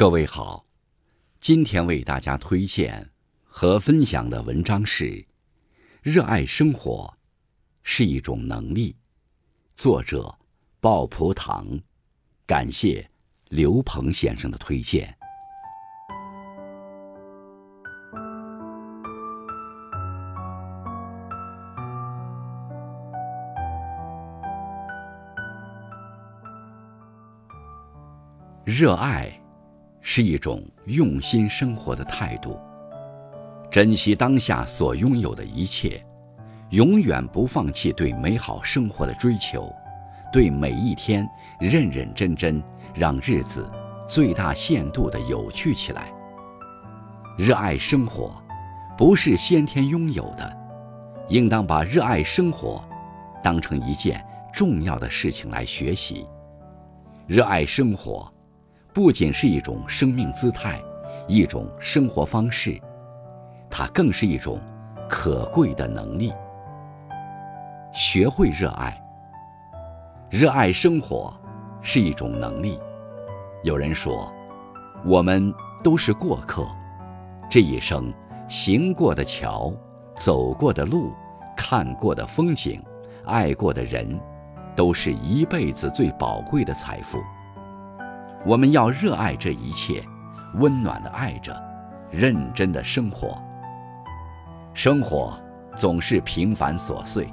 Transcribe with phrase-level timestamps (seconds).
[0.00, 0.64] 各位好，
[1.42, 3.10] 今天为大家推荐
[3.44, 5.04] 和分享的文章是
[6.00, 7.18] 《热爱生活
[7.82, 8.92] 是一种能力》，
[9.76, 10.38] 作者
[10.80, 11.78] 鲍普堂，
[12.46, 13.10] 感谢
[13.50, 15.14] 刘鹏先生的推荐。
[28.64, 29.38] 热爱。
[30.02, 32.58] 是一种用心生活的态度，
[33.70, 36.02] 珍惜当下所拥有的一切，
[36.70, 39.72] 永远不放弃对美好生活的追求，
[40.32, 41.28] 对每一天
[41.60, 42.62] 认认真真，
[42.94, 43.70] 让日子
[44.08, 46.10] 最大限度的有趣起来。
[47.36, 48.42] 热爱生活，
[48.96, 50.56] 不是先天拥有的，
[51.28, 52.82] 应当把热爱生活
[53.42, 56.26] 当成一件重要的事情来学习。
[57.26, 58.32] 热爱生活。
[58.92, 60.80] 不仅是一种生命姿态，
[61.28, 62.80] 一种生活方式，
[63.70, 64.60] 它更是一种
[65.08, 66.32] 可贵的能力。
[67.92, 69.00] 学会热爱，
[70.28, 71.32] 热爱生活
[71.80, 72.80] 是一种能力。
[73.62, 74.32] 有人说，
[75.04, 75.52] 我们
[75.84, 76.66] 都是过客，
[77.48, 78.12] 这一生
[78.48, 79.72] 行过的桥、
[80.16, 81.12] 走过的路、
[81.56, 82.82] 看过的风景、
[83.24, 84.20] 爱过的人，
[84.74, 87.18] 都是一辈子最宝贵的财富。
[88.46, 90.02] 我们要热爱这一切，
[90.54, 91.54] 温暖的爱着，
[92.10, 93.38] 认真的生活。
[94.72, 95.38] 生活
[95.76, 97.30] 总是平凡琐碎，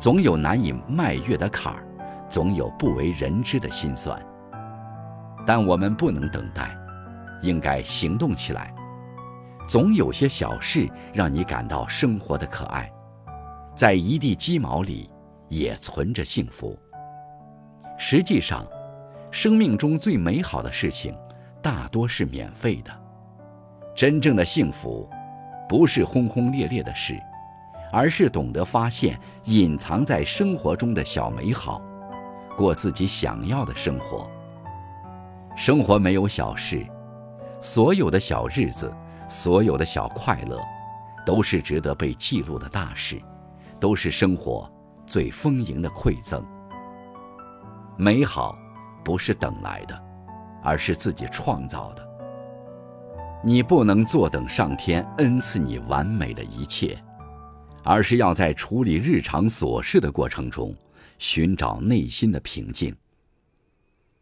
[0.00, 1.86] 总有难以迈越的坎儿，
[2.28, 4.20] 总有不为人知的辛酸。
[5.46, 6.76] 但我们不能等待，
[7.40, 8.74] 应该行动起来。
[9.68, 12.90] 总有些小事让你感到生活的可爱，
[13.76, 15.08] 在一地鸡毛里
[15.48, 16.76] 也存着幸福。
[17.96, 18.66] 实际上。
[19.32, 21.16] 生命中最美好的事情，
[21.62, 22.90] 大多是免费的。
[23.96, 25.08] 真正的幸福，
[25.66, 27.18] 不是轰轰烈烈的事，
[27.90, 31.80] 而是懂得发现隐藏在生活中的小美好，
[32.58, 34.30] 过自己想要的生活。
[35.56, 36.86] 生活没有小事，
[37.62, 38.94] 所有的小日子，
[39.28, 40.60] 所有的小快乐，
[41.24, 43.18] 都是值得被记录的大事，
[43.80, 44.70] 都是生活
[45.06, 46.44] 最丰盈的馈赠。
[47.96, 48.58] 美好。
[49.04, 50.02] 不是等来的，
[50.62, 52.08] 而是自己创造的。
[53.44, 56.96] 你不能坐等上天恩赐你完美的一切，
[57.82, 60.74] 而是要在处理日常琐事的过程中，
[61.18, 62.94] 寻找内心的平静。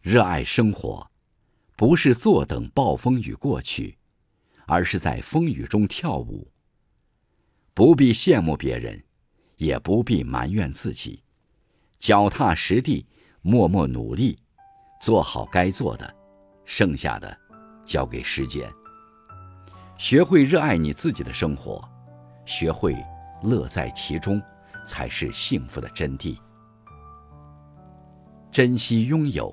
[0.00, 1.06] 热爱生活，
[1.76, 3.98] 不是坐等暴风雨过去，
[4.66, 6.50] 而是在风雨中跳舞。
[7.74, 9.04] 不必羡慕别人，
[9.56, 11.22] 也不必埋怨自己，
[11.98, 13.06] 脚踏实地，
[13.42, 14.38] 默默努力。
[15.02, 16.14] 做好该做的，
[16.64, 17.36] 剩下的
[17.84, 18.72] 交给时间。
[19.98, 21.82] 学会热爱你自己的生活，
[22.44, 22.96] 学会
[23.42, 24.40] 乐在其中，
[24.86, 26.38] 才是幸福的真谛。
[28.52, 29.52] 珍惜拥有，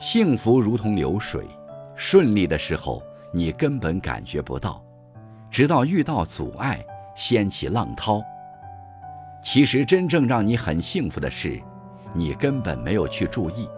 [0.00, 1.46] 幸福如同流水，
[1.94, 3.00] 顺利的时候
[3.32, 4.84] 你根本感觉不到，
[5.52, 8.20] 直到遇到阻碍，掀起浪涛。
[9.40, 11.62] 其实真正让你很幸福的事，
[12.12, 13.68] 你根本没有去注意。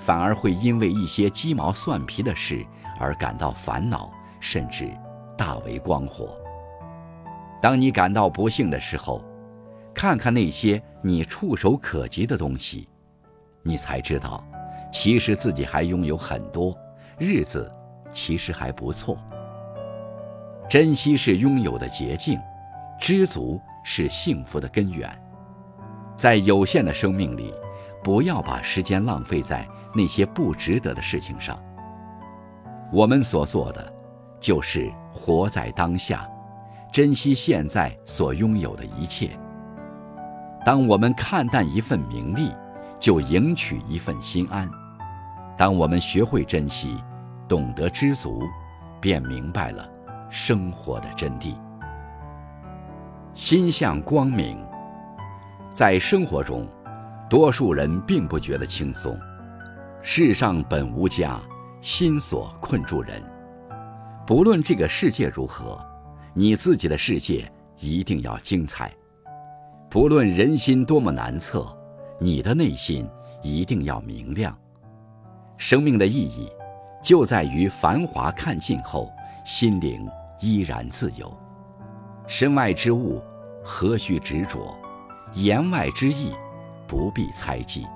[0.00, 2.64] 反而会因为一些鸡毛蒜皮的事
[2.98, 4.90] 而感到烦恼，甚至
[5.36, 6.36] 大为光火。
[7.60, 9.22] 当你感到不幸的时候，
[9.92, 12.88] 看看那些你触手可及的东西，
[13.62, 14.42] 你才知道，
[14.90, 16.74] 其实自己还拥有很多，
[17.18, 17.70] 日子
[18.10, 19.18] 其实还不错。
[20.66, 22.40] 珍惜是拥有的捷径，
[22.98, 25.10] 知足是幸福的根源。
[26.16, 27.52] 在有限的生命里，
[28.02, 29.68] 不要把时间浪费在。
[29.92, 31.60] 那些不值得的事情上，
[32.92, 33.92] 我们所做的，
[34.38, 36.24] 就是活在当下，
[36.92, 39.36] 珍惜现在所拥有的一切。
[40.64, 42.54] 当我们看淡一份名利，
[43.00, 44.68] 就赢取一份心安；
[45.58, 47.02] 当我们学会珍惜，
[47.48, 48.44] 懂得知足，
[49.00, 49.90] 便明白了
[50.28, 51.56] 生活的真谛。
[53.34, 54.64] 心向光明，
[55.74, 56.64] 在生活中，
[57.30, 59.16] 多数人并不觉得轻松。
[60.02, 61.40] 世上本无家，
[61.80, 63.22] 心所困住人。
[64.26, 65.80] 不论这个世界如何，
[66.34, 67.48] 你自己的世界
[67.78, 68.92] 一定要精彩。
[69.88, 71.72] 不论人心多么难测，
[72.18, 73.08] 你的内心
[73.44, 74.56] 一定要明亮。
[75.56, 76.50] 生命的意义，
[77.00, 79.08] 就在于繁华看尽后，
[79.44, 80.04] 心灵
[80.40, 81.32] 依然自由。
[82.26, 83.22] 身外之物，
[83.62, 84.74] 何须执着？
[85.34, 86.32] 言外之意，
[86.90, 87.86] 不必猜忌。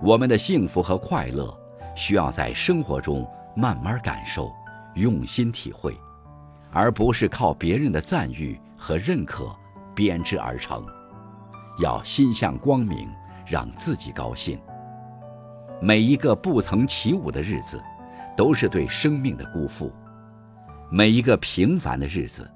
[0.00, 1.52] 我们的幸福和快乐，
[1.96, 4.54] 需要在生活中慢慢感受，
[4.94, 5.98] 用心体会，
[6.70, 9.52] 而不是靠别人的赞誉和认可
[9.92, 10.86] 编织而成。
[11.80, 13.08] 要心向光明，
[13.44, 14.56] 让自己高兴。
[15.80, 17.82] 每一个不曾起舞的日子，
[18.36, 19.90] 都是对生命的辜负；
[20.92, 22.48] 每一个平凡的日子，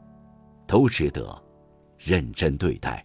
[0.64, 1.36] 都值得
[1.98, 3.04] 认真对待。